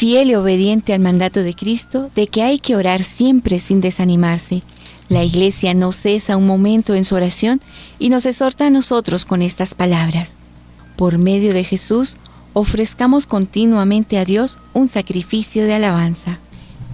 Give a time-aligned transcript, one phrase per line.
[0.00, 4.62] fiel y obediente al mandato de Cristo de que hay que orar siempre sin desanimarse.
[5.10, 7.60] La iglesia no cesa un momento en su oración
[7.98, 10.36] y nos exhorta a nosotros con estas palabras.
[10.96, 12.16] Por medio de Jesús,
[12.54, 16.38] ofrezcamos continuamente a Dios un sacrificio de alabanza.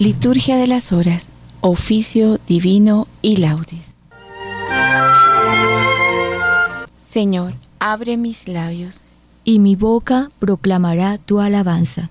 [0.01, 1.29] Liturgia de las horas,
[1.61, 3.85] oficio divino y laudes.
[7.03, 8.99] Señor, abre mis labios.
[9.45, 12.11] Y mi boca proclamará tu alabanza.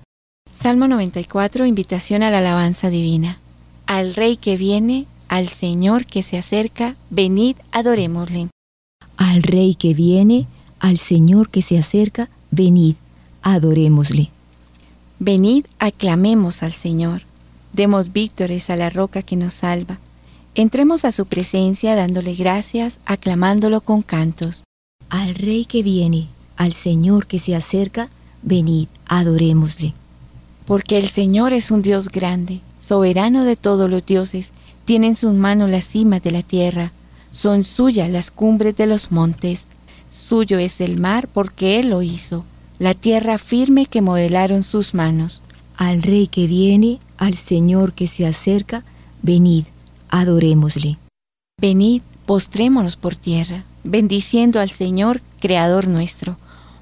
[0.58, 3.38] Salmo 94, invitación a la alabanza divina.
[3.84, 8.48] Al Rey que viene, al Señor que se acerca, venid, adorémosle.
[9.18, 10.46] Al Rey que viene,
[10.80, 12.94] al Señor que se acerca, venid,
[13.42, 14.30] adorémosle.
[15.18, 17.24] Venid, aclamemos al Señor.
[17.74, 19.98] Demos víctores a la roca que nos salva.
[20.54, 24.64] Entremos a su presencia dándole gracias, aclamándolo con cantos.
[25.10, 28.08] Al Rey que viene, al Señor que se acerca,
[28.42, 29.92] venid, adorémosle.
[30.66, 34.52] Porque el Señor es un Dios grande, soberano de todos los dioses,
[34.84, 36.92] tiene en sus manos las cimas de la tierra,
[37.30, 39.66] son suyas las cumbres de los montes,
[40.10, 42.44] suyo es el mar porque Él lo hizo,
[42.78, 45.42] la tierra firme que modelaron sus manos.
[45.76, 48.84] Al Rey que viene, al Señor que se acerca,
[49.22, 49.64] venid,
[50.08, 50.98] adorémosle.
[51.60, 56.36] Venid, postrémonos por tierra, bendiciendo al Señor, Creador nuestro,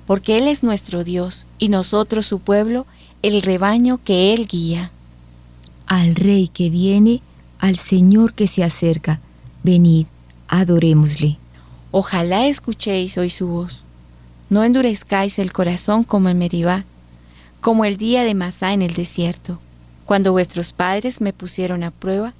[0.07, 2.87] porque Él es nuestro Dios y nosotros su pueblo,
[3.25, 4.91] el rebaño que Él guía.
[5.86, 7.22] Al Rey que viene,
[7.58, 9.19] al Señor que se acerca,
[9.62, 10.06] venid,
[10.47, 11.39] adorémosle.
[11.91, 13.83] Ojalá escuchéis hoy su voz.
[14.50, 16.84] No endurezcáis el corazón como en Meribá,
[17.62, 19.58] como el día de Masá en el desierto,
[20.05, 22.34] cuando vuestros padres me pusieron a prueba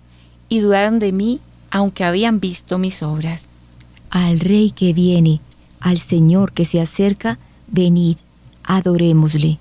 [0.51, 1.41] y dudaron de mí,
[1.71, 3.49] aunque habían visto mis obras.
[4.11, 5.41] Al Rey que viene,
[5.81, 8.19] al Señor que se acerca, venid,
[8.65, 9.59] adorémosle.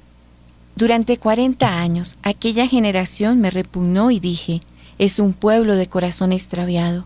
[0.75, 4.61] Durante cuarenta años aquella generación me repugnó y dije,
[4.97, 7.05] es un pueblo de corazón extraviado,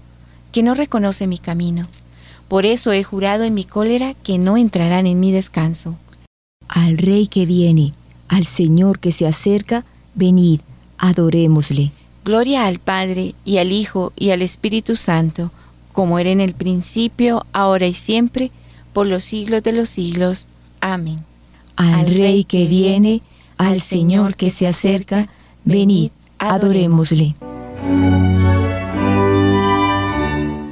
[0.51, 1.87] que no reconoce mi camino.
[2.47, 5.97] Por eso he jurado en mi cólera que no entrarán en mi descanso.
[6.67, 7.91] Al Rey que viene,
[8.27, 9.85] al Señor que se acerca,
[10.15, 10.61] venid,
[10.97, 11.91] adorémosle.
[12.23, 15.51] Gloria al Padre, y al Hijo, y al Espíritu Santo,
[15.93, 18.51] como era en el principio, ahora y siempre,
[18.93, 20.47] por los siglos de los siglos.
[20.81, 21.17] Amén.
[21.75, 23.21] Al, Rey que viene,
[23.57, 25.29] al Señor que se acerca,
[25.65, 27.35] venid, adorémosle.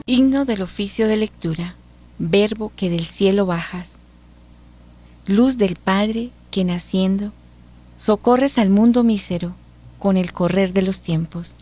[0.06, 1.76] Himno del oficio de lectura,
[2.20, 3.90] verbo que del cielo bajas,
[5.28, 7.32] luz del Padre que naciendo,
[7.98, 9.56] socorres al mundo mísero
[10.00, 11.56] con el correr de los tiempos.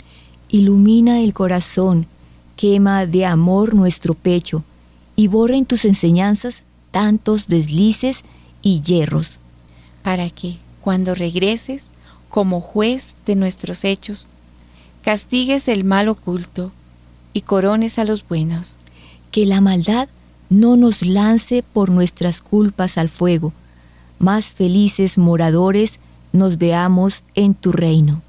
[0.49, 2.07] Ilumina el corazón,
[2.57, 4.63] quema de amor nuestro pecho,
[5.15, 6.55] y borra en tus enseñanzas
[6.91, 8.17] tantos deslices
[8.61, 9.39] y hierros.
[10.01, 11.83] Para que, cuando regreses,
[12.27, 14.27] como juez de nuestros hechos,
[15.01, 16.73] castigues el mal oculto
[17.31, 18.75] y corones a los buenos.
[19.31, 20.09] Que la maldad
[20.49, 23.53] no nos lance por nuestras culpas al fuego,
[24.19, 25.99] más felices moradores
[26.33, 28.21] nos veamos en tu reino.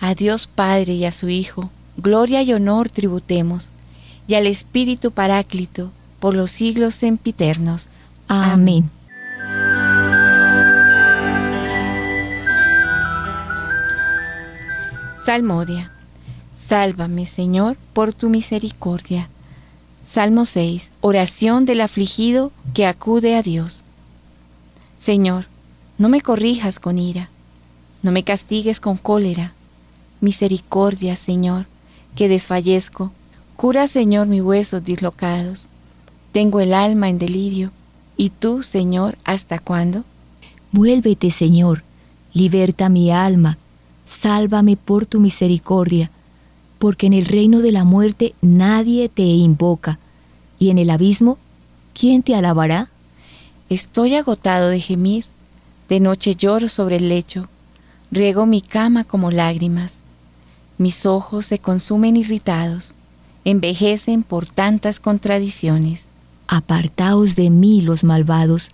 [0.00, 3.70] A Dios Padre y a su Hijo, gloria y honor tributemos,
[4.28, 7.88] y al Espíritu Paráclito, por los siglos sempiternos.
[8.28, 8.90] Amén.
[15.24, 15.90] Salmodia.
[16.54, 19.30] Sálvame, Señor, por tu misericordia.
[20.04, 20.90] Salmo 6.
[21.00, 23.80] Oración del afligido que acude a Dios.
[24.98, 25.46] Señor,
[25.96, 27.30] no me corrijas con ira,
[28.02, 29.54] no me castigues con cólera.
[30.20, 31.64] Misericordia, Señor,
[32.16, 33.10] que desfallezco.
[33.56, 35.68] Cura, Señor, mis huesos dislocados.
[36.32, 37.70] Tengo el alma en delirio.
[38.18, 40.04] ¿Y tú, Señor, hasta cuándo?
[40.70, 41.82] Vuélvete, Señor,
[42.34, 43.56] liberta mi alma
[44.06, 46.10] sálvame por tu misericordia,
[46.78, 49.98] porque en el reino de la muerte nadie te invoca,
[50.58, 51.38] y en el abismo,
[51.92, 52.90] ¿quién te alabará?
[53.68, 55.24] Estoy agotado de gemir,
[55.88, 57.48] de noche lloro sobre el lecho,
[58.10, 60.00] riego mi cama como lágrimas,
[60.78, 62.94] mis ojos se consumen irritados,
[63.44, 66.06] envejecen por tantas contradicciones.
[66.48, 68.68] Apartaos de mí los malvados,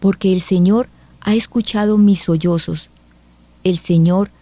[0.00, 0.88] porque el Señor
[1.20, 2.90] ha escuchado mis sollozos,
[3.64, 4.41] el Señor ha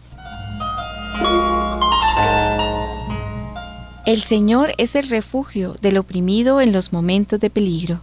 [4.03, 7.99] El Señor es el refugio del oprimido en los momentos de peligro.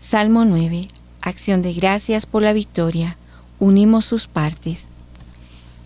[0.00, 0.88] Salmo 9.
[1.20, 3.18] Acción de gracias por la victoria.
[3.58, 4.86] Unimos sus partes.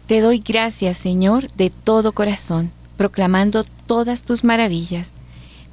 [0.06, 5.08] Te doy gracias, Señor, de todo corazón, proclamando todas tus maravillas.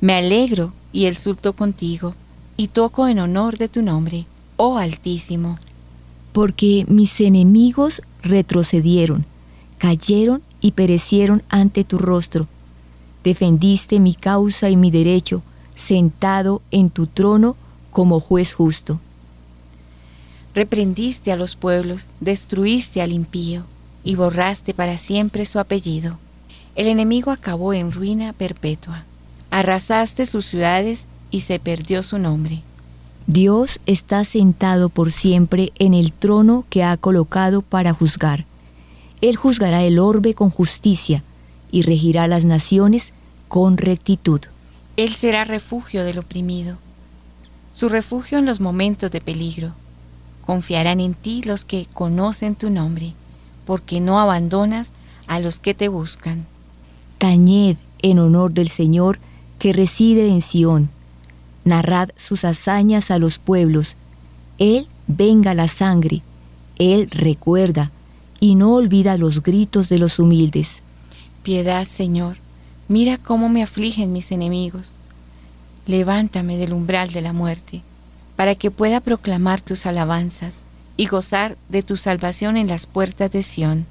[0.02, 2.16] Me alegro y exulto contigo,
[2.58, 4.26] y toco en honor de tu nombre,
[4.58, 5.60] oh Altísimo.
[6.34, 9.26] Porque mis enemigos retrocedieron,
[9.78, 12.48] cayeron y perecieron ante tu rostro
[13.26, 15.42] defendiste mi causa y mi derecho,
[15.76, 17.58] sentado en tu trono
[17.92, 19.02] como juez justo.
[20.54, 23.64] Reprendiste a los pueblos, destruiste al impío,
[24.04, 26.20] y borraste para siempre su apellido.
[26.76, 29.04] El enemigo acabó en ruina perpetua.
[29.50, 32.62] Arrasaste sus ciudades y se perdió su nombre.
[33.26, 38.46] Dios está sentado por siempre en el trono que ha colocado para juzgar.
[39.22, 41.24] Él juzgará el orbe con justicia
[41.72, 43.14] y regirá las naciones
[43.56, 44.42] con rectitud.
[44.98, 46.76] Él será refugio del oprimido,
[47.72, 49.72] su refugio en los momentos de peligro.
[50.46, 53.14] Confiarán en ti los que conocen tu nombre,
[53.66, 54.92] porque no abandonas
[55.28, 56.46] a los que te buscan.
[57.18, 59.20] Tañed en honor del Señor
[59.58, 60.90] que reside en Sión.
[61.64, 63.96] Narrad sus hazañas a los pueblos.
[64.58, 66.24] Él venga la sangre,
[66.78, 67.90] Él recuerda
[68.42, 70.68] y no olvida los gritos de los humildes.
[71.42, 72.36] Piedad, Señor,
[72.88, 74.92] Mira cómo me afligen mis enemigos.
[75.88, 77.82] Levántame del umbral de la muerte,
[78.36, 80.62] para que pueda proclamar tus alabanzas
[80.98, 83.86] y gozar de tu salvación en las puertas de Sión.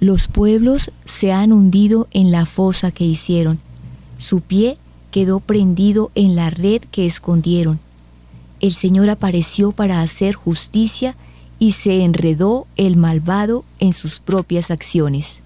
[0.00, 3.60] Los pueblos se han hundido en la fosa que hicieron.
[4.18, 4.76] Su pie
[5.10, 7.78] quedó prendido en la red que escondieron.
[8.60, 11.14] El Señor apareció para hacer justicia
[11.58, 15.42] y se enredó el malvado en sus propias acciones.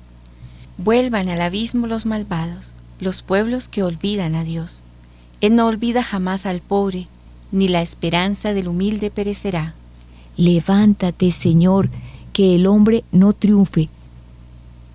[0.76, 4.80] Vuelvan al abismo los malvados, los pueblos que olvidan a Dios.
[5.40, 7.06] Él no olvida jamás al pobre,
[7.52, 9.74] ni la esperanza del humilde perecerá.
[10.36, 11.90] Levántate, Señor,
[12.32, 13.88] que el hombre no triunfe.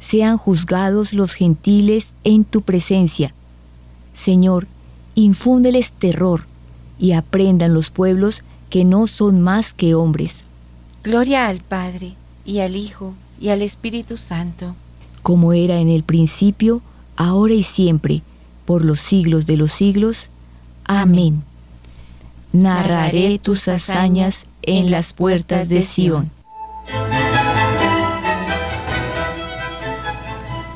[0.02, 3.34] Sean juzgados los gentiles en tu presencia.
[4.14, 4.68] Señor,
[5.16, 6.44] infúndeles terror
[7.00, 10.34] y aprendan los pueblos que no son más que hombres.
[11.04, 12.16] Gloria al Padre,
[12.46, 14.76] y al Hijo, y al Espíritu Santo
[15.21, 16.81] como era en el principio,
[17.16, 18.21] ahora y siempre,
[18.66, 20.30] por los siglos de los siglos.
[20.86, 21.44] Amén.
[22.51, 26.31] Narraré tus hazañas en las puertas de Sión.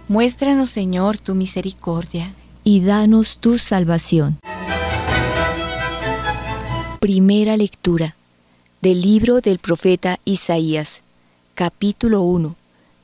[0.07, 2.33] Muéstranos, Señor, tu misericordia.
[2.65, 4.39] Y danos tu salvación.
[6.99, 8.15] Primera lectura
[8.81, 11.01] del libro del profeta Isaías,
[11.55, 12.55] capítulo 1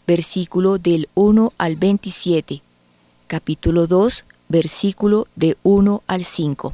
[0.09, 2.63] versículo del 1 al 27,
[3.27, 6.73] capítulo 2, versículo de 1 al 5.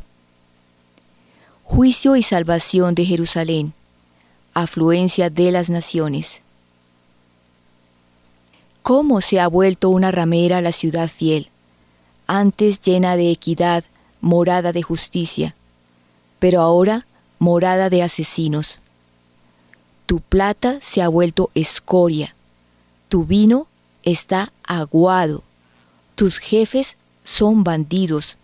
[1.66, 3.74] Juicio y salvación de Jerusalén,
[4.54, 6.44] afluencia de las naciones.
[8.82, 11.50] ¿Cómo se ha vuelto una ramera la ciudad fiel,
[12.28, 13.84] antes llena de equidad,
[14.22, 15.56] morada de justicia,
[16.40, 17.06] pero ahora
[17.40, 18.80] morada de asesinos?
[20.06, 22.34] Tu plata se ha vuelto escoria,
[23.10, 23.68] tu vino
[24.04, 25.44] está aguado.
[26.16, 28.38] Tus jefes son bandidos,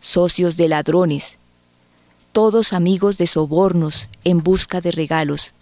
[0.00, 1.38] socios de ladrones,
[2.32, 5.54] todos amigos de sobornos en busca de regalos.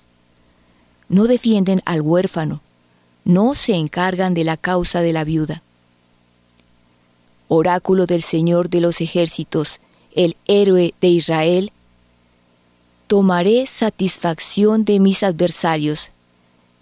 [1.09, 2.62] No defienden al huérfano,
[3.25, 5.62] no se encargan de la causa de la viuda.
[7.49, 9.81] Oráculo del Señor de los ejércitos,
[10.15, 11.73] el héroe de Israel,
[13.07, 16.11] tomaré satisfacción de mis adversarios,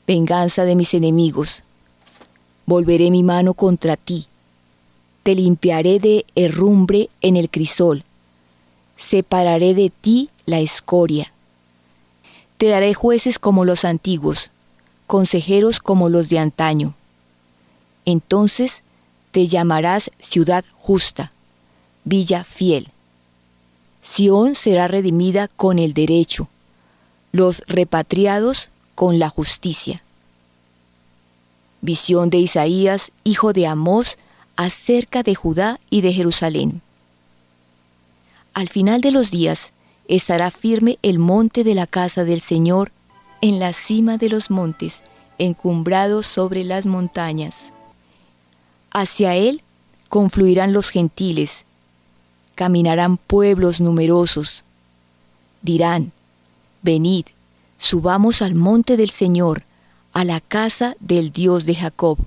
[0.07, 1.65] venganza de mis enemigos
[2.67, 4.27] volveré mi mano contra ti,
[5.23, 8.05] te limpiaré de herrumbre en el crisol,
[8.97, 11.33] separaré de ti la escoria.
[12.59, 14.51] Te daré jueces como los antiguos,
[15.07, 16.95] consejeros como los de antaño.
[18.05, 18.83] Entonces
[19.33, 21.33] te llamarás ciudad justa,
[22.05, 22.89] villa fiel.
[24.03, 26.49] Sión será redimida con el derecho,
[27.33, 30.03] los repatriados con la justicia.
[31.83, 34.19] Visión de Isaías, hijo de Amós,
[34.57, 36.83] acerca de Judá y de Jerusalén.
[38.53, 39.73] Al final de los días
[40.09, 42.93] estará firme el monte de la casa del Señor
[43.41, 45.03] en la cima de los montes,
[45.39, 47.55] encumbrado sobre las montañas.
[48.91, 49.63] Hacia él
[50.09, 51.65] confluirán los gentiles,
[52.55, 54.65] caminarán pueblos numerosos.
[55.63, 56.13] Dirán,
[56.83, 57.27] venid,
[57.79, 59.65] subamos al monte del Señor,
[60.13, 62.19] a la casa del Dios de Jacob.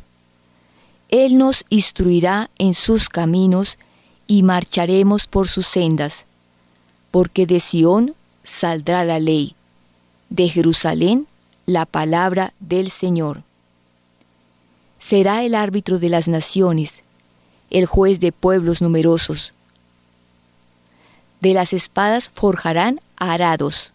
[1.10, 3.78] Él nos instruirá en sus caminos
[4.28, 6.26] y marcharemos por sus sendas,
[7.12, 9.56] porque de Sión saldrá la ley,
[10.30, 11.28] de Jerusalén
[11.66, 13.44] la palabra del Señor.
[15.00, 17.04] Será el árbitro de las naciones,
[17.70, 19.54] el juez de pueblos numerosos.
[21.42, 23.94] De las espadas forjarán arados,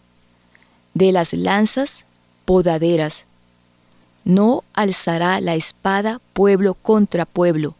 [0.93, 2.05] de las lanzas
[2.45, 3.25] podaderas.
[4.29, 7.73] No alzará la espada pueblo contra pueblo,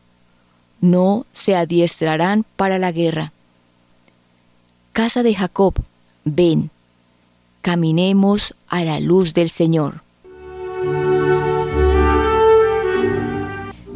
[0.82, 3.32] no se adiestrarán para la guerra.
[4.92, 5.76] Casa de Jacob,
[6.26, 6.72] ven,
[7.62, 10.02] caminemos a la luz del Señor.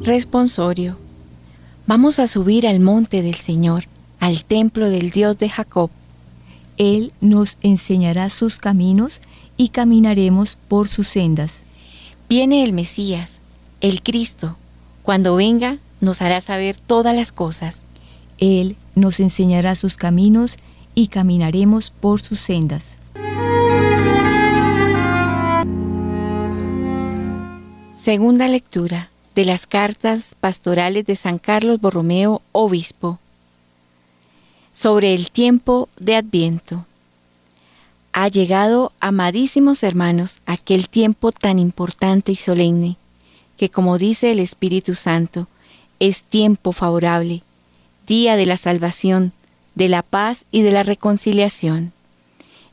[0.04, 1.00] Responsorio.
[1.88, 3.86] Vamos a subir al monte del Señor,
[4.20, 5.90] al templo del Dios de Jacob.
[6.78, 9.22] Él nos enseñará sus caminos
[9.58, 11.63] y caminaremos por sus sendas.
[12.36, 13.38] Viene el Mesías,
[13.80, 14.58] el Cristo.
[15.04, 17.76] Cuando venga, nos hará saber todas las cosas.
[18.40, 20.58] Él nos enseñará sus caminos
[20.96, 22.86] y caminaremos por sus sendas.
[27.96, 33.20] Segunda lectura de las cartas pastorales de San Carlos Borromeo, obispo,
[34.74, 36.88] sobre el tiempo de Adviento.
[38.16, 42.96] Ha llegado, amadísimos hermanos, aquel tiempo tan importante y solemne,
[43.58, 45.48] que como dice el Espíritu Santo,
[46.00, 47.42] es tiempo favorable,
[48.06, 49.32] día de la salvación,
[49.74, 51.92] de la paz y de la reconciliación.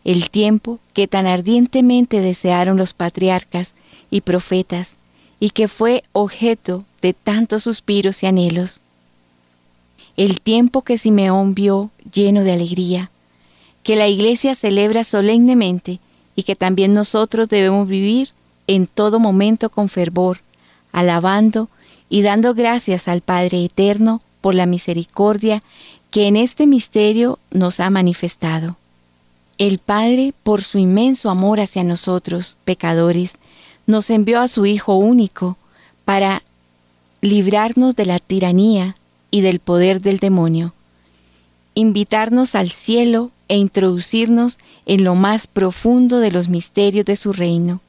[0.04, 3.72] El tiempo que tan ardientemente desearon los patriarcas
[4.10, 4.92] y profetas
[5.38, 8.80] y que fue objeto de tantos suspiros y anhelos.
[10.18, 13.10] El tiempo que Simeón vio lleno de alegría,
[13.82, 16.00] que la Iglesia celebra solemnemente
[16.36, 18.30] y que también nosotros debemos vivir
[18.66, 20.40] en todo momento con fervor,
[20.92, 21.68] alabando
[22.08, 25.62] y dando gracias al Padre Eterno por la misericordia
[26.10, 28.76] que en este misterio nos ha manifestado.
[29.58, 33.32] El Padre, por su inmenso amor hacia nosotros, pecadores,
[33.86, 35.56] nos envió a su Hijo único
[36.04, 36.42] para
[37.20, 38.96] librarnos de la tiranía
[39.30, 40.72] y del poder del demonio,
[41.74, 47.80] invitarnos al cielo e introducirnos en lo más profundo de los misterios de su reino,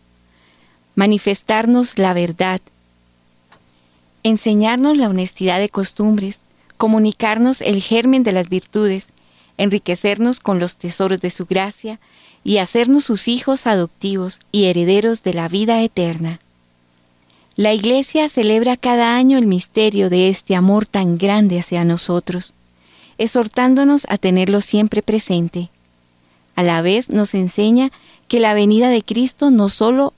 [0.95, 2.61] manifestarnos la verdad,
[4.23, 6.41] enseñarnos la honestidad de costumbres,
[6.77, 9.09] comunicarnos el germen de las virtudes,
[9.59, 11.99] enriquecernos con los tesoros de su gracia,
[12.43, 16.39] y hacernos sus hijos adoptivos y herederos de la vida eterna.
[17.55, 22.55] La Iglesia celebra cada año el misterio de este amor tan grande hacia nosotros,
[23.21, 25.69] exhortándonos a tenerlo siempre presente.
[26.55, 27.91] A la vez nos enseña
[28.27, 30.13] que la venida de Cristo no sólo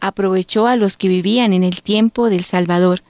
[0.00, 3.02] aprovechó a los que vivían en el tiempo del Salvador,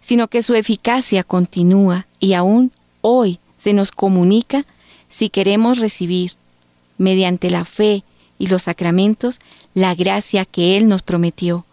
[0.00, 2.70] sino que su eficacia continúa y aún
[3.00, 4.64] hoy se nos comunica
[5.08, 6.34] si queremos recibir
[6.98, 8.04] mediante la fe
[8.38, 9.40] y los sacramentos,
[9.74, 11.64] la gracia que Él nos prometió.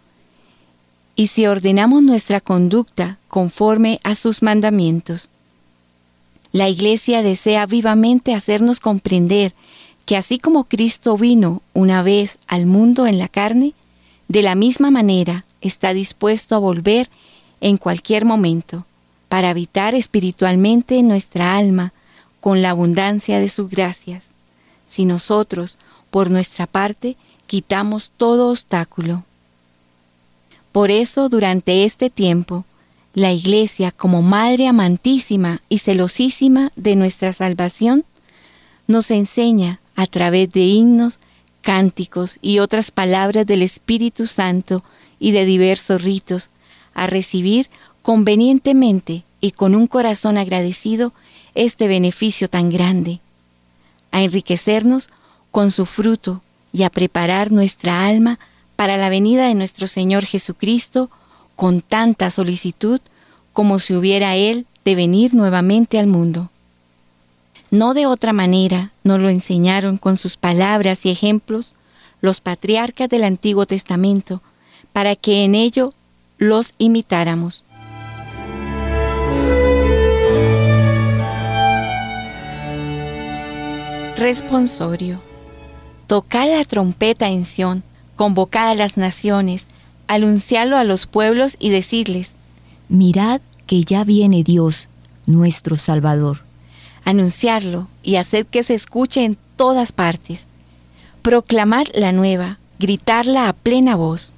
[1.14, 5.28] Y si ordenamos nuestra conducta conforme a sus mandamientos.
[6.52, 9.54] La Iglesia desea vivamente hacernos comprender
[10.04, 13.74] que así como Cristo vino una vez al mundo en la carne,
[14.28, 17.10] de la misma manera está dispuesto a volver
[17.60, 18.86] en cualquier momento
[19.28, 21.92] para habitar espiritualmente en nuestra alma
[22.40, 24.24] con la abundancia de sus gracias
[24.86, 25.76] si nosotros,
[26.10, 29.24] por nuestra parte, quitamos todo obstáculo.
[30.72, 32.64] Por eso, durante este tiempo,
[33.16, 38.04] la Iglesia, como Madre amantísima y celosísima de nuestra salvación,
[38.88, 41.18] nos enseña a través de himnos,
[41.62, 44.84] cánticos y otras palabras del Espíritu Santo
[45.18, 46.50] y de diversos ritos,
[46.92, 47.70] a recibir
[48.02, 51.14] convenientemente y con un corazón agradecido
[51.54, 53.20] este beneficio tan grande
[54.12, 55.08] a enriquecernos
[55.50, 58.38] con su fruto y a preparar nuestra alma
[58.76, 61.08] para la venida de nuestro Señor Jesucristo
[61.56, 63.00] con tanta solicitud
[63.52, 66.50] como si hubiera Él de venir nuevamente al mundo.
[67.70, 71.74] No de otra manera nos lo enseñaron con sus palabras y ejemplos
[72.20, 74.40] los patriarcas del Antiguo Testamento,
[74.92, 75.92] para que en ello
[76.38, 77.64] los imitáramos.
[84.16, 85.20] Responsorio.
[86.06, 87.82] Tocad la trompeta en Sión,
[88.16, 89.66] convocad a las naciones,
[90.08, 92.32] anunciarlo a los pueblos y decirles,
[92.88, 94.88] Mirad que ya viene Dios,
[95.26, 96.40] nuestro Salvador.
[97.04, 100.46] Anunciarlo y hacer que se escuche en todas partes.
[101.22, 104.32] Proclamad la nueva, gritarla a plena voz.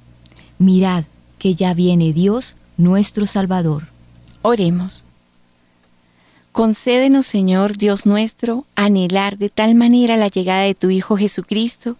[0.57, 1.05] Mirad
[1.37, 3.87] que ya viene Dios, nuestro Salvador.
[4.41, 5.03] Oremos.
[6.51, 11.95] Concédenos, Señor Dios nuestro, anhelar de tal manera la llegada de tu Hijo Jesucristo,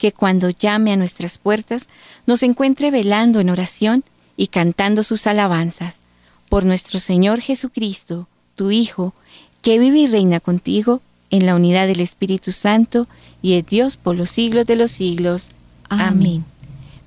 [0.00, 1.86] que cuando llame a nuestras puertas
[2.26, 4.02] nos encuentre velando en oración
[4.36, 6.00] y cantando sus alabanzas.
[6.48, 8.26] Por nuestro Señor Jesucristo,
[8.56, 9.12] tu Hijo,
[9.62, 13.06] que vive y reina contigo en la unidad del Espíritu Santo
[13.42, 15.52] y de Dios por los siglos de los siglos.
[15.90, 16.44] Amén.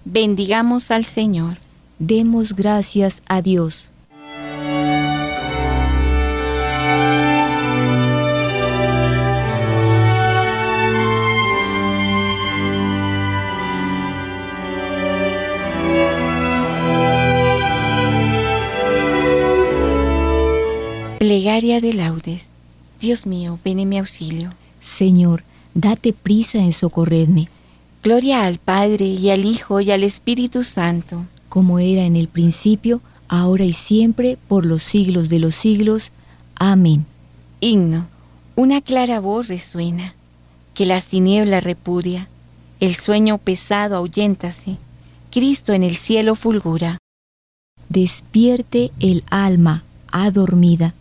[0.05, 1.57] Bendigamos al Señor.
[1.97, 3.87] Demos gracias a Dios.
[21.63, 22.41] Plegaria de laudes.
[22.99, 24.51] Dios mío, ven en mi auxilio.
[24.97, 27.47] Señor, date prisa en socorrerme.
[28.03, 31.23] Gloria al Padre y al Hijo y al Espíritu Santo.
[31.47, 36.11] Como era en el principio, ahora y siempre, por los siglos de los siglos.
[36.55, 37.05] Amén.
[37.61, 38.07] Himno.
[38.57, 40.15] Una clara voz resuena,
[40.73, 42.27] que las tinieblas repudia,
[42.81, 44.79] el sueño pesado ahuyéntase,
[45.31, 46.97] Cristo en el cielo fulgura.
[47.87, 50.93] Despierte el alma adormida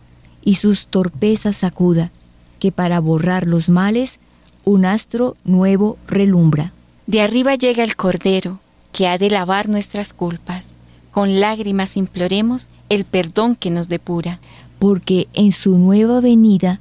[0.43, 2.11] y sus torpezas sacuda,
[2.59, 4.19] que para borrar los males
[4.65, 6.71] un astro nuevo relumbra.
[7.07, 8.59] De arriba llega el Cordero,
[8.91, 10.65] que ha de lavar nuestras culpas.
[11.11, 14.39] Con lágrimas imploremos el perdón que nos depura.
[14.79, 16.79] Porque en su nueva venida,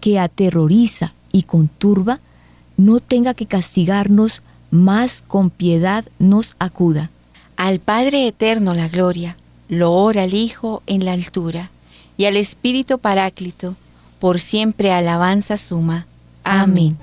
[0.00, 2.20] que aterroriza y conturba,
[2.76, 7.10] no tenga que castigarnos, más con piedad nos acuda.
[7.56, 9.36] Al Padre Eterno la gloria,
[9.68, 11.70] lo ora el Hijo en la altura
[12.16, 13.76] y al Espíritu Paráclito,
[14.18, 16.06] por siempre alabanza suma.
[16.44, 16.96] Amén.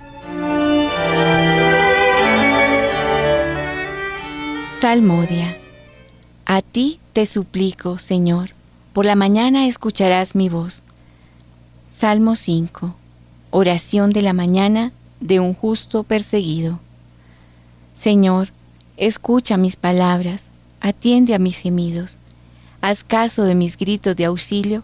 [4.79, 5.57] Salmodia.
[6.45, 8.49] A ti te suplico, Señor,
[8.91, 10.81] por la mañana escucharás mi voz.
[11.89, 12.95] Salmo 5.
[13.51, 16.79] Oración de la mañana de un justo perseguido.
[17.95, 18.49] Señor,
[18.97, 20.49] escucha mis palabras,
[20.81, 22.17] atiende a mis gemidos,
[22.81, 24.83] haz caso de mis gritos de auxilio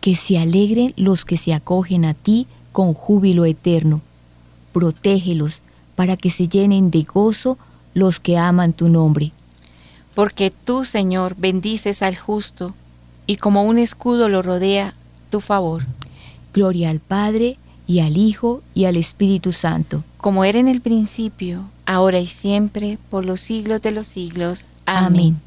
[0.00, 4.00] que se alegren los que se acogen a ti con júbilo eterno.
[4.72, 5.62] Protégelos
[5.96, 7.58] para que se llenen de gozo
[7.94, 9.32] los que aman tu nombre.
[10.14, 12.74] Porque tú, Señor, bendices al justo,
[13.26, 14.94] y como un escudo lo rodea
[15.30, 15.84] tu favor.
[16.52, 20.04] Gloria al Padre, y al Hijo, y al Espíritu Santo.
[20.16, 24.64] Como era en el principio, ahora y siempre, por los siglos de los siglos.
[24.86, 25.40] Amén.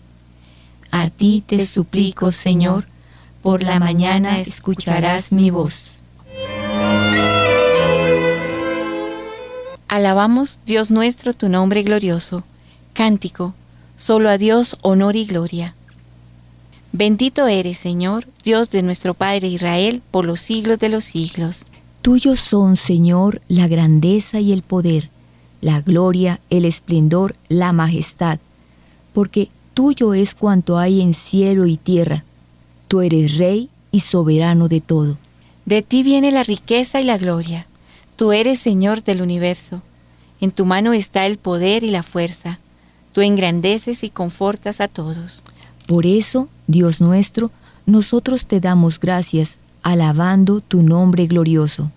[0.91, 2.85] A ti te suplico, Señor,
[3.43, 5.99] por la mañana escucharás mi voz.
[9.89, 12.43] Alabamos, Dios nuestro, tu nombre glorioso.
[12.93, 13.53] Cántico,
[13.97, 15.75] solo a Dios honor y gloria.
[16.93, 21.65] Bendito eres, Señor, Dios de nuestro Padre Israel, por los siglos de los siglos.
[22.01, 25.09] Tuyos son, Señor, la grandeza y el poder,
[25.59, 28.39] la gloria, el esplendor, la majestad,
[29.11, 32.23] porque tuyo es cuanto hay en cielo y tierra
[32.93, 35.17] Tú eres rey y soberano de todo.
[35.65, 37.65] De ti viene la riqueza y la gloria.
[38.17, 39.81] Tú eres Señor del universo.
[40.39, 42.59] En tu mano está el poder y la fuerza.
[43.11, 45.41] Tú engrandeces y confortas a todos.
[45.87, 47.49] Por eso, Dios nuestro,
[47.87, 51.89] nosotros te damos gracias, alabando tu nombre glorioso.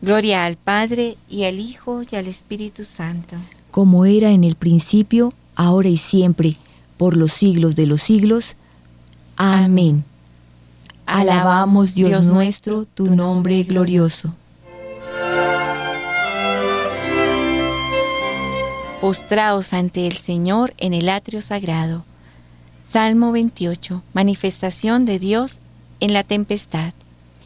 [0.00, 3.34] Gloria al Padre y al Hijo y al Espíritu Santo.
[3.72, 6.56] Como era en el principio, ahora y siempre,
[6.98, 8.54] por los siglos de los siglos.
[9.36, 10.04] Amén.
[11.06, 14.34] Alabamos, Dios nuestro, tu nombre glorioso.
[19.00, 22.04] Postraos ante el Señor en el atrio sagrado.
[22.82, 24.02] Salmo 28.
[24.12, 25.58] Manifestación de Dios
[26.00, 26.94] en la tempestad.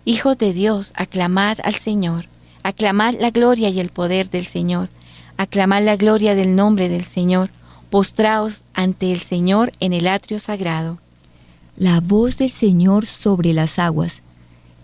[0.04, 2.26] Hijos de Dios, aclamad al Señor,
[2.62, 4.88] aclamad la gloria y el poder del Señor,
[5.36, 7.50] aclamad la gloria del nombre del Señor,
[7.90, 10.98] postraos ante el Señor en el atrio sagrado.
[11.78, 14.14] La voz del Señor sobre las aguas.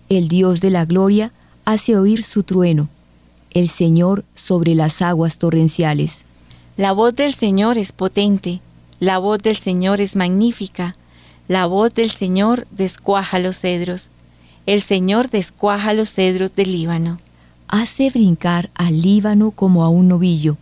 [0.07, 1.33] El Dios de la gloria
[1.65, 2.87] hace oír su trueno.
[3.51, 6.19] El Señor sobre las aguas torrenciales.
[6.77, 8.61] La voz del Señor es potente,
[9.01, 10.95] la voz del Señor es magnífica,
[11.49, 14.09] la voz del Señor descuaja los cedros.
[14.65, 17.19] El Señor descuaja los cedros del Líbano.
[17.67, 20.55] Hace brincar al Líbano como a un novillo,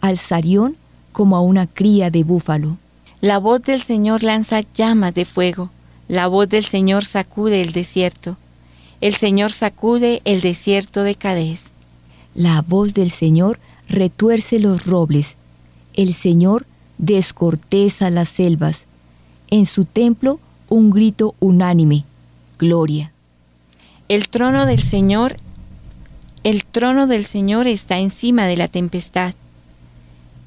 [0.00, 0.76] al Sarión
[1.12, 2.78] como a una cría de búfalo.
[3.20, 5.70] La voz del Señor lanza llamas de fuego,
[6.06, 8.36] la voz del Señor sacude el desierto.
[9.00, 11.70] El Señor sacude el desierto de Cadés.
[12.34, 15.34] La voz del Señor retuerce los robles.
[15.94, 16.64] El Señor
[16.96, 18.78] descorteza las selvas.
[19.50, 22.04] En su templo un grito unánime.
[22.58, 23.12] Gloria.
[24.08, 25.36] El trono del Señor,
[26.44, 29.34] el trono del Señor está encima de la tempestad.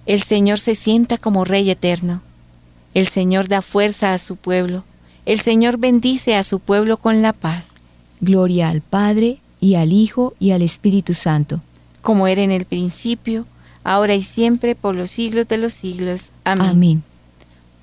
[0.06, 2.22] El Señor se sienta como Rey eterno.
[2.94, 4.84] El Señor da fuerza a su pueblo.
[5.26, 7.76] El Señor bendice a su pueblo con la paz.
[8.20, 11.62] Gloria al Padre, y al Hijo, y al Espíritu Santo.
[12.02, 13.46] Como era en el principio,
[13.84, 16.32] ahora y siempre, por los siglos de los siglos.
[16.44, 16.68] Amén.
[16.68, 17.04] Amén.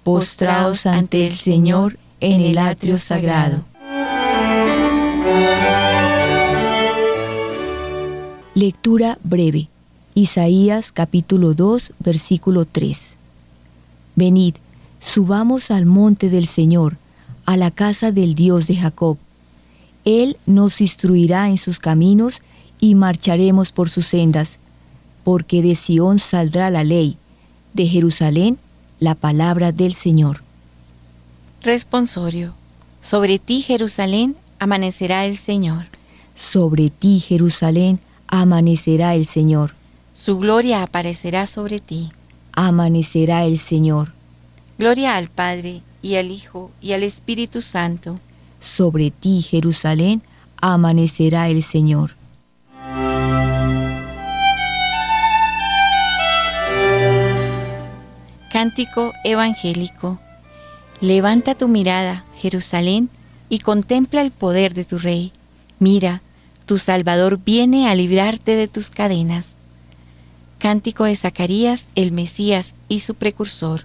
[0.02, 3.64] Postraos ante el Señor en el atrio sagrado.
[8.54, 9.68] Lectura breve.
[10.14, 12.98] Isaías capítulo 2, versículo 3.
[14.16, 14.56] Venid,
[15.00, 16.96] subamos al monte del Señor,
[17.46, 19.16] a la casa del Dios de Jacob.
[20.04, 22.42] Él nos instruirá en sus caminos
[22.80, 24.50] y marcharemos por sus sendas,
[25.24, 27.16] porque de Sión saldrá la ley,
[27.74, 28.58] de Jerusalén
[29.00, 30.42] la palabra del Señor.
[31.62, 32.54] Responsorio.
[33.02, 35.86] Sobre ti, Jerusalén, amanecerá el Señor.
[36.36, 39.74] Sobre ti, Jerusalén, amanecerá el Señor.
[40.14, 42.10] Su gloria aparecerá sobre ti.
[42.52, 44.12] Amanecerá el Señor.
[44.78, 48.20] Gloria al Padre, y al Hijo, y al Espíritu Santo.
[48.60, 50.22] Sobre ti, Jerusalén,
[50.56, 52.12] amanecerá el Señor.
[58.52, 60.20] Cántico Evangélico.
[61.00, 63.10] Levanta tu mirada, Jerusalén,
[63.48, 65.32] y contempla el poder de tu Rey.
[65.80, 66.22] Mira,
[66.66, 69.54] tu Salvador viene a librarte de tus cadenas.
[70.58, 73.84] Cántico de Zacarías, el Mesías y su precursor.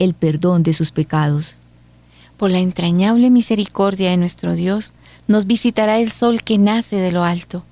[0.00, 1.52] el perdón de sus pecados.
[2.36, 4.92] Por la entrañable misericordia de nuestro Dios,
[5.28, 7.62] nos visitará el sol que nace de lo alto,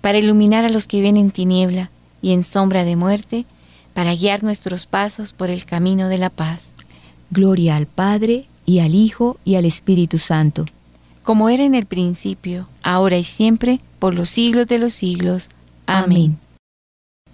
[0.00, 1.90] para iluminar a los que viven en tiniebla
[2.22, 3.46] y en sombra de muerte,
[3.94, 6.70] para guiar nuestros pasos por el camino de la paz.
[7.30, 10.66] Gloria al Padre, y al Hijo, y al Espíritu Santo.
[11.22, 15.48] Como era en el principio, ahora y siempre, por los siglos de los siglos.
[15.86, 16.38] Amén.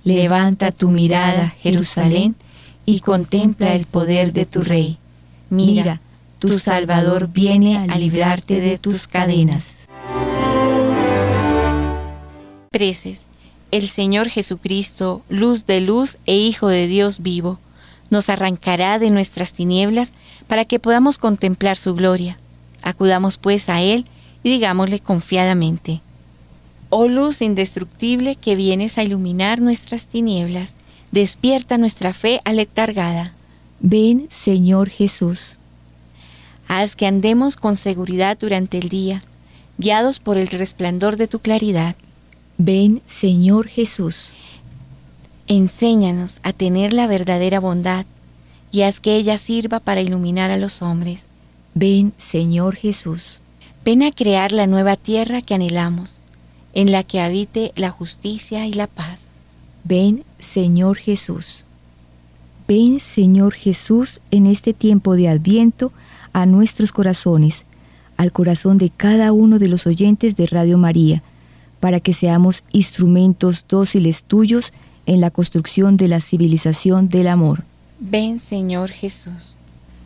[0.04, 2.36] Levanta tu mirada, Jerusalén,
[2.86, 4.98] y contempla el poder de tu Rey.
[5.48, 6.00] Mira,
[6.38, 9.70] tu Salvador viene a librarte de tus cadenas.
[12.70, 13.22] Preces.
[13.70, 17.58] El Señor Jesucristo, luz de luz e Hijo de Dios vivo,
[18.10, 20.14] nos arrancará de nuestras tinieblas
[20.48, 22.36] para que podamos contemplar su gloria.
[22.82, 24.06] Acudamos pues a Él
[24.42, 26.00] y digámosle confiadamente,
[26.92, 30.74] Oh luz indestructible que vienes a iluminar nuestras tinieblas,
[31.10, 33.32] despierta nuestra fe aletargada.
[33.80, 35.56] Ven, Señor Jesús.
[36.68, 39.22] Haz que andemos con seguridad durante el día,
[39.78, 41.96] guiados por el resplandor de tu claridad.
[42.58, 44.28] Ven, Señor Jesús.
[45.46, 48.06] Enséñanos a tener la verdadera bondad
[48.70, 51.24] y haz que ella sirva para iluminar a los hombres.
[51.74, 53.40] Ven, Señor Jesús.
[53.84, 56.20] Ven a crear la nueva tierra que anhelamos
[56.72, 59.20] en la que habite la justicia y la paz.
[59.84, 61.64] Ven, Señor Jesús.
[62.68, 65.92] Ven, Señor Jesús, en este tiempo de adviento
[66.32, 67.64] a nuestros corazones,
[68.16, 71.22] al corazón de cada uno de los oyentes de Radio María,
[71.80, 74.72] para que seamos instrumentos dóciles tuyos
[75.06, 77.64] en la construcción de la civilización del amor.
[77.98, 79.54] Ven, Señor Jesús.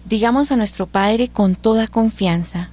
[0.09, 2.71] Digamos a nuestro Padre con toda confianza,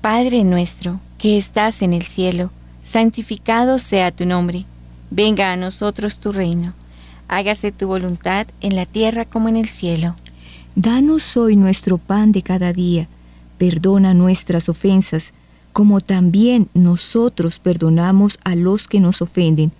[0.00, 2.50] Padre nuestro, que estás en el cielo,
[2.84, 4.66] santificado sea tu nombre,
[5.10, 6.74] venga a nosotros tu reino
[7.32, 10.16] hágase tu voluntad en la tierra como en el cielo.
[10.74, 13.08] Danos hoy nuestro pan de cada día,
[13.56, 15.32] perdona nuestras ofensas,
[15.72, 19.72] como también nosotros perdonamos a los que nos ofenden.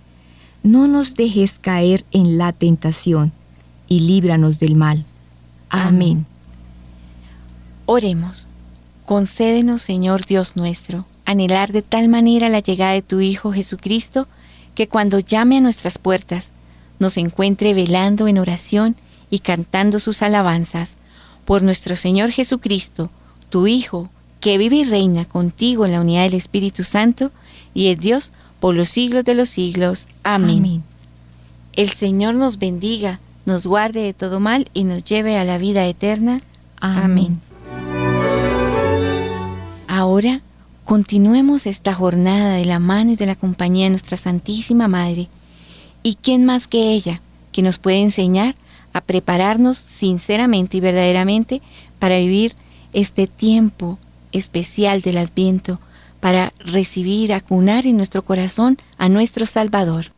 [0.63, 3.31] No nos dejes caer en la tentación,
[3.87, 5.05] y líbranos del mal.
[5.69, 6.25] Amén.
[7.85, 8.47] Oremos.
[9.05, 14.27] Concédenos, Señor Dios nuestro, anhelar de tal manera la llegada de tu Hijo Jesucristo,
[14.73, 16.51] que cuando llame a nuestras puertas,
[17.03, 18.95] nos encuentre velando en oración
[19.29, 20.95] y cantando sus alabanzas
[21.45, 23.09] por nuestro Señor Jesucristo,
[23.49, 27.31] tu Hijo, que vive y reina contigo en la unidad del Espíritu Santo
[27.73, 30.07] y es Dios por los siglos de los siglos.
[30.23, 30.83] Amén.
[31.73, 35.85] El Señor nos bendiga, nos guarde de todo mal y nos lleve a la vida
[35.85, 36.41] eterna.
[36.79, 37.41] Amén.
[39.87, 40.41] Ahora
[40.85, 45.27] continuemos esta jornada de la mano y de la compañía de nuestra Santísima Madre
[46.03, 48.55] ¿Y quién más que ella que nos puede enseñar
[48.91, 51.61] a prepararnos sinceramente y verdaderamente
[51.97, 52.55] para vivir
[52.91, 53.97] este tiempo
[54.31, 55.79] especial del Adviento,
[56.19, 60.11] para recibir, acunar en nuestro corazón a nuestro Salvador?